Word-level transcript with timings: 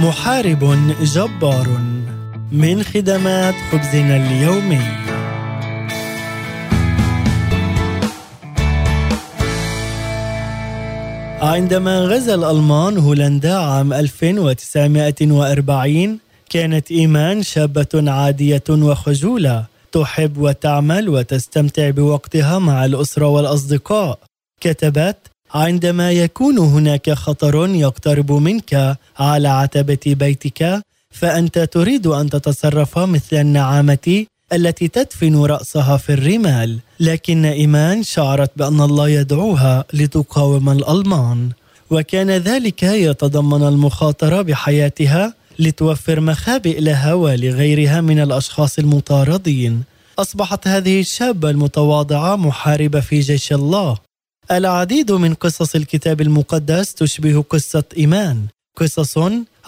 محارب 0.00 0.78
جبار 1.02 1.68
من 2.52 2.82
خدمات 2.82 3.54
خبزنا 3.72 4.16
اليومي. 4.16 4.80
عندما 11.40 12.00
غزا 12.00 12.34
الألمان 12.34 12.98
هولندا 12.98 13.58
عام 13.58 13.92
1940 13.92 16.18
كانت 16.50 16.90
إيمان 16.90 17.42
شابة 17.42 17.86
عادية 17.94 18.64
وخجولة 18.70 19.64
تحب 19.92 20.38
وتعمل 20.38 21.08
وتستمتع 21.08 21.90
بوقتها 21.90 22.58
مع 22.58 22.84
الأسرة 22.84 23.26
والأصدقاء. 23.26 24.18
كتبت 24.60 25.16
عندما 25.54 26.12
يكون 26.12 26.58
هناك 26.58 27.10
خطر 27.10 27.68
يقترب 27.68 28.32
منك 28.32 28.98
على 29.18 29.48
عتبة 29.48 29.98
بيتك 30.06 30.82
فأنت 31.10 31.58
تريد 31.58 32.06
أن 32.06 32.30
تتصرف 32.30 32.98
مثل 32.98 33.36
النعامة 33.36 34.26
التي 34.52 34.88
تدفن 34.88 35.36
رأسها 35.36 35.96
في 35.96 36.12
الرمال. 36.12 36.78
لكن 37.00 37.44
إيمان 37.44 38.02
شعرت 38.02 38.50
بأن 38.56 38.80
الله 38.80 39.08
يدعوها 39.08 39.84
لتقاوم 39.92 40.70
الألمان. 40.70 41.50
وكان 41.90 42.30
ذلك 42.30 42.82
يتضمن 42.82 43.62
المخاطرة 43.68 44.42
بحياتها 44.42 45.34
لتوفر 45.58 46.20
مخابئ 46.20 46.80
لها 46.80 47.14
ولغيرها 47.14 48.00
من 48.00 48.20
الأشخاص 48.20 48.78
المطاردين. 48.78 49.82
أصبحت 50.18 50.68
هذه 50.68 51.00
الشابة 51.00 51.50
المتواضعة 51.50 52.36
محاربة 52.36 53.00
في 53.00 53.20
جيش 53.20 53.52
الله. 53.52 54.05
العديد 54.50 55.12
من 55.12 55.34
قصص 55.34 55.74
الكتاب 55.74 56.20
المقدس 56.20 56.94
تشبه 56.94 57.44
قصة 57.50 57.84
إيمان. 57.98 58.46
قصص 58.76 59.18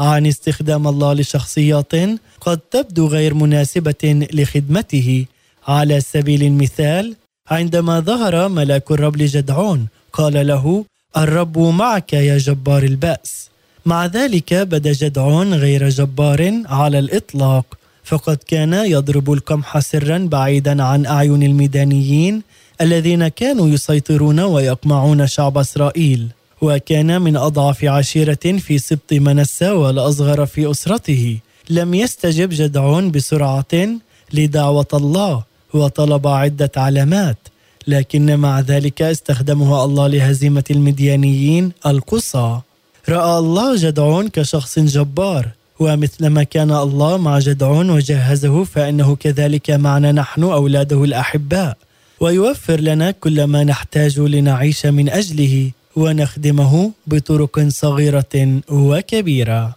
عن 0.00 0.26
استخدام 0.26 0.88
الله 0.88 1.12
لشخصيات 1.14 1.92
قد 2.40 2.58
تبدو 2.58 3.06
غير 3.06 3.34
مناسبة 3.34 4.28
لخدمته. 4.32 5.24
على 5.68 6.00
سبيل 6.00 6.42
المثال 6.42 7.16
عندما 7.50 8.00
ظهر 8.00 8.48
ملاك 8.48 8.90
الرب 8.90 9.16
لجدعون 9.16 9.86
قال 10.12 10.46
له 10.46 10.84
الرب 11.16 11.58
معك 11.58 12.12
يا 12.12 12.38
جبار 12.38 12.82
البأس. 12.82 13.50
مع 13.86 14.06
ذلك 14.06 14.54
بدا 14.54 14.92
جدعون 14.92 15.54
غير 15.54 15.88
جبار 15.88 16.62
على 16.66 16.98
الإطلاق 16.98 17.66
فقد 18.04 18.36
كان 18.36 18.72
يضرب 18.72 19.32
القمح 19.32 19.78
سرا 19.78 20.18
بعيدا 20.18 20.82
عن 20.82 21.06
أعين 21.06 21.42
الميدانيين 21.42 22.42
الذين 22.80 23.28
كانوا 23.28 23.68
يسيطرون 23.68 24.40
ويقمعون 24.40 25.26
شعب 25.26 25.58
إسرائيل 25.58 26.28
وكان 26.62 27.22
من 27.22 27.36
أضعف 27.36 27.84
عشيرة 27.84 28.58
في 28.58 28.78
سبط 28.78 29.12
منسى 29.12 29.70
والأصغر 29.70 30.46
في 30.46 30.70
أسرته. 30.70 31.38
لم 31.70 31.94
يستجب 31.94 32.48
جدعون 32.48 33.10
بسرعة 33.10 33.88
لدعوة 34.32 34.86
الله 34.94 35.42
وطلب 35.74 36.26
عدة 36.26 36.70
علامات 36.76 37.38
لكن 37.86 38.36
مع 38.36 38.60
ذلك 38.60 39.02
استخدمها 39.02 39.84
الله 39.84 40.06
لهزيمة 40.06 40.64
المديانيين 40.70 41.72
القصى. 41.86 42.60
رأى 43.08 43.38
الله 43.38 43.76
جدعون 43.76 44.28
كشخص 44.28 44.78
جبار 44.78 45.48
ومثلما 45.80 46.42
كان 46.42 46.70
الله 46.70 47.16
مع 47.16 47.38
جدعون 47.38 47.90
وجهزه 47.90 48.64
فإنه 48.64 49.16
كذلك 49.16 49.70
معنا 49.70 50.12
نحن 50.12 50.42
أولاده 50.42 51.04
الأحباء. 51.04 51.76
ويوفر 52.20 52.80
لنا 52.80 53.10
كل 53.10 53.44
ما 53.44 53.64
نحتاج 53.64 54.20
لنعيش 54.20 54.86
من 54.86 55.08
أجله 55.08 55.70
ونخدمه 55.96 56.92
بطرق 57.06 57.68
صغيرة 57.68 58.60
وكبيرة. 58.70 59.76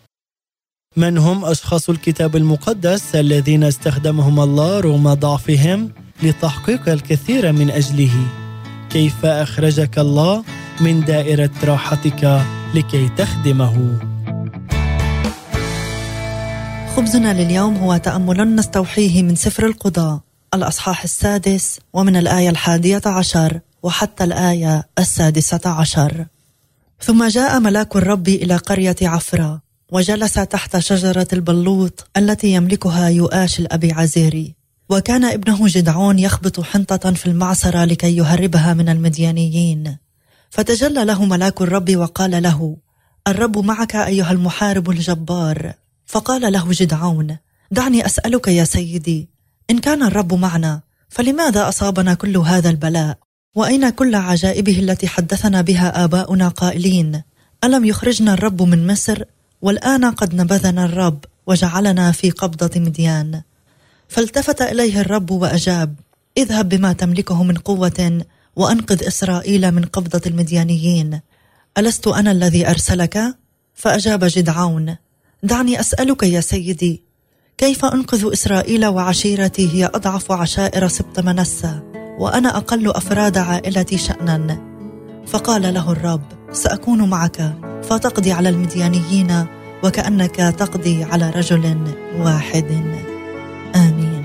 من 0.98 1.18
هم 1.18 1.46
أشخاص 1.46 1.90
الكتاب 1.90 2.36
المقدس 2.36 3.16
الذين 3.16 3.64
استخدمهم 3.64 4.40
الله 4.40 4.80
رغم 4.80 5.14
ضعفهم 5.14 5.92
لتحقيق 6.24 6.90
الكثير 6.90 7.52
من 7.52 7.70
أجله؟ 7.70 8.12
كيف 8.90 9.26
أخرجك 9.26 10.00
الله 10.00 10.44
من 10.82 11.06
دائرة 11.06 11.52
راحتك 11.64 12.42
لكي 12.76 13.10
تخدمه؟ 13.18 14.00
خبزنا 16.96 17.44
لليوم 17.44 17.78
هو 17.78 17.98
تأمل 17.98 18.56
نستوحيه 18.56 19.24
من 19.24 19.36
سفر 19.36 19.66
القضاء. 19.66 20.31
الأصحاح 20.54 21.04
السادس 21.04 21.80
ومن 21.94 22.16
الآية 22.16 22.50
الحادية 22.50 23.02
عشر 23.06 23.60
وحتى 23.84 24.24
الآية 24.24 24.88
السادسة 25.00 25.70
عشر. 25.70 26.26
ثم 27.02 27.28
جاء 27.28 27.60
ملاك 27.60 27.96
الرب 27.96 28.28
إلى 28.28 28.56
قرية 28.56 28.96
عفرة 29.02 29.62
وجلس 29.92 30.34
تحت 30.34 30.78
شجرة 30.78 31.28
البلوط 31.34 32.08
التي 32.18 32.54
يملكها 32.54 33.10
يؤاش 33.10 33.60
الأبي 33.60 33.92
عزيري 33.92 34.56
وكان 34.90 35.26
ابنه 35.26 35.68
جدعون 35.68 36.20
يخبط 36.20 36.62
حنطة 36.62 37.12
في 37.14 37.26
المعصرة 37.26 37.86
لكي 37.86 38.18
يهربها 38.18 38.74
من 38.74 38.90
المديانيين 38.90 39.98
فتجلى 40.50 41.06
له 41.06 41.26
ملاك 41.26 41.62
الرب 41.62 41.96
وقال 41.96 42.44
له 42.44 42.78
الرب 43.28 43.58
معك 43.58 43.96
أيها 43.96 44.32
المحارب 44.32 44.90
الجبار. 44.90 45.74
فقال 46.06 46.54
له 46.54 46.72
جدعون 46.72 47.38
دعني 47.72 48.06
أسألك 48.06 48.48
يا 48.48 48.64
سيدي 48.64 49.31
إن 49.72 49.80
كان 49.80 50.04
الرب 50.04 50.34
معنا 50.34 50.82
فلماذا 51.10 51.70
أصابنا 51.70 52.14
كل 52.14 52.38
هذا 52.38 52.70
البلاء؟ 52.70 53.18
وأين 53.56 53.90
كل 53.90 54.16
عجائبه 54.16 54.80
التي 54.80 55.08
حدثنا 55.08 55.62
بها 55.62 56.04
آباؤنا 56.04 56.48
قائلين؟ 56.48 57.22
ألم 57.64 57.86
يخرجنا 57.86 58.34
الرب 58.34 58.62
من 58.62 58.88
مصر؟ 58.88 59.24
والآن 59.62 60.06
قد 60.06 60.36
نبذنا 60.36 60.86
الرب 60.86 61.26
وجعلنا 61.48 62.12
في 62.12 62.30
قبضة 62.30 62.80
مديان. 62.80 63.42
فالتفت 64.08 64.62
إليه 64.62 65.02
الرب 65.02 65.32
وأجاب 65.32 65.96
اذهب 66.38 66.70
بما 66.70 66.94
تملكه 66.94 67.44
من 67.44 67.58
قوة 67.58 68.26
وأنقذ 68.56 69.08
إسرائيل 69.08 69.72
من 69.72 69.86
قبضة 69.86 70.22
المديانيين. 70.26 71.20
ألست 71.78 72.08
أنا 72.08 72.32
الذي 72.32 72.70
أرسلك؟ 72.70 73.38
فأجاب 73.74 74.24
جدعون 74.24 74.96
دعني 75.44 75.80
أسألك 75.80 76.24
يا 76.24 76.42
سيدي 76.42 77.04
كيف 77.62 77.86
أنقذ 77.86 78.32
إسرائيل 78.34 78.86
وعشيرتي 78.86 79.70
هي 79.74 79.86
أضعف 79.86 80.32
عشائر 80.32 80.88
سبط 80.88 81.20
منسى 81.20 81.80
وأنا 82.20 82.58
أقل 82.58 82.90
أفراد 82.90 83.38
عائلتي 83.38 83.98
شأنا؟ 83.98 84.62
فقال 85.28 85.74
له 85.74 85.92
الرب 85.92 86.22
سأكون 86.52 87.10
معك 87.10 87.54
فتقضي 87.84 88.32
على 88.32 88.50
المديانيين 88.50 89.46
وكأنك 89.84 90.36
تقضي 90.36 91.04
على 91.04 91.30
رجل 91.30 91.78
واحد. 92.20 92.66
آمين. 93.76 94.24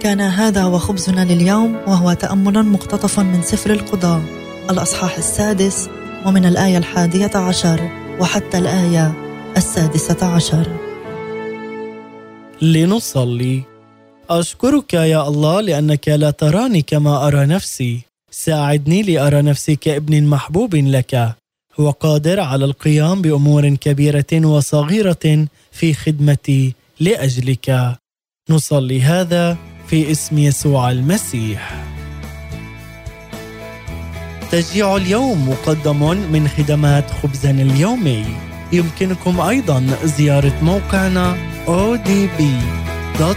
كان 0.00 0.20
هذا 0.20 0.64
وخبزنا 0.64 1.24
لليوم 1.24 1.76
وهو 1.86 2.12
تأمل 2.12 2.62
مقتطف 2.62 3.20
من 3.20 3.42
سفر 3.42 3.70
القضاء 3.70 4.22
الأصحاح 4.70 5.16
السادس 5.16 5.88
ومن 6.26 6.44
الآية 6.44 6.78
الحادية 6.78 7.30
عشر 7.34 7.90
وحتى 8.20 8.58
الآية 8.58 9.12
السادسة 9.56 10.26
عشر. 10.26 10.88
لنصلي. 12.62 13.62
أشكرك 14.30 14.94
يا 14.94 15.28
الله 15.28 15.60
لأنك 15.60 16.08
لا 16.08 16.30
تراني 16.30 16.82
كما 16.82 17.26
أرى 17.26 17.46
نفسي. 17.46 18.00
ساعدني 18.30 19.02
لأرى 19.02 19.42
نفسي 19.42 19.76
كابن 19.76 20.22
محبوب 20.22 20.74
لك. 20.74 21.34
وقادر 21.78 22.40
على 22.40 22.64
القيام 22.64 23.22
بأمور 23.22 23.74
كبيرة 23.74 24.46
وصغيرة 24.46 25.46
في 25.72 25.94
خدمتي 25.94 26.74
لأجلك. 27.00 27.96
نصلي 28.50 29.02
هذا 29.02 29.56
في 29.86 30.10
اسم 30.10 30.38
يسوع 30.38 30.90
المسيح. 30.90 31.84
تشجيع 34.50 34.96
اليوم 34.96 35.48
مقدم 35.48 36.00
من 36.32 36.48
خدمات 36.48 37.10
خبزنا 37.10 37.62
اليومي. 37.62 38.24
يمكنكم 38.72 39.40
أيضا 39.40 39.86
زيارة 40.04 40.58
موقعنا 40.62 41.47
odb.org 41.68 43.28